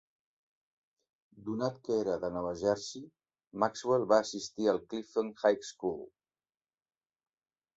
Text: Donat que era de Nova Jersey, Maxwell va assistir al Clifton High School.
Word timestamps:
Donat 1.49 1.75
que 1.87 1.97
era 2.05 2.15
de 2.23 2.31
Nova 2.37 2.53
Jersey, 2.61 3.03
Maxwell 3.65 4.09
va 4.15 4.19
assistir 4.25 4.67
al 4.73 4.83
Clifton 4.95 5.31
High 5.45 5.63
School. 5.71 6.01